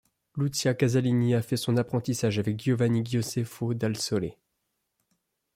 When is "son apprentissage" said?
1.57-2.39